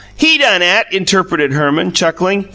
"HE 0.15 0.39
done 0.39 0.63
'at," 0.63 0.91
interpreted 0.91 1.53
Herman, 1.53 1.91
chuckling. 1.91 2.49